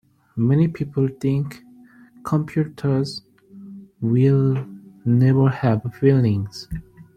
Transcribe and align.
Many 0.35 0.67
people 0.67 1.09
think 1.19 1.61
computers 2.23 3.21
will 4.01 4.65
never 5.05 5.47
have 5.47 5.83
feelings. 5.93 6.67